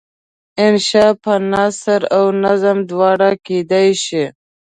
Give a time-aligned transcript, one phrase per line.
[0.65, 4.25] انشأ په نثر او نظم دواړو کیدای شي.